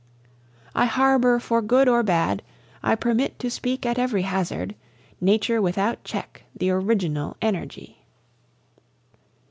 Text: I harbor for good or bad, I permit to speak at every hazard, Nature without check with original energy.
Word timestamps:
I 0.73 0.85
harbor 0.85 1.39
for 1.39 1.61
good 1.61 1.87
or 1.87 2.01
bad, 2.01 2.41
I 2.81 2.95
permit 2.95 3.37
to 3.37 3.51
speak 3.51 3.85
at 3.85 3.99
every 3.99 4.23
hazard, 4.23 4.73
Nature 5.21 5.61
without 5.61 6.03
check 6.03 6.41
with 6.57 6.67
original 6.67 7.37
energy. 7.39 8.01